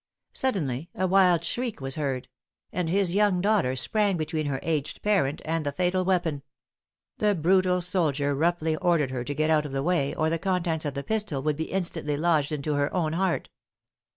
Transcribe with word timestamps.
Suddenly 0.33 0.89
a 0.95 1.05
wild 1.05 1.43
shriek 1.43 1.79
was 1.79 1.93
heard; 1.93 2.27
and 2.71 2.89
his 2.89 3.13
young 3.13 3.39
daughter 3.39 3.75
sprang 3.75 4.17
between 4.17 4.47
her 4.47 4.59
aged 4.63 5.03
parent 5.03 5.43
and 5.45 5.63
the 5.63 5.71
fatal 5.71 6.03
weapon. 6.03 6.41
The 7.19 7.35
brutal 7.35 7.81
soldier 7.81 8.33
roughly 8.33 8.75
ordered 8.77 9.11
her 9.11 9.23
to 9.23 9.35
get 9.35 9.51
out 9.51 9.67
of 9.67 9.73
the 9.73 9.83
way, 9.83 10.15
or 10.15 10.31
the 10.31 10.39
contents 10.39 10.85
of 10.85 10.95
the 10.95 11.03
pistol 11.03 11.43
would 11.43 11.55
be 11.55 11.69
instantly 11.71 12.17
lodged 12.17 12.51
in 12.51 12.63
her 12.63 12.91
own 12.91 13.13
heart. 13.13 13.51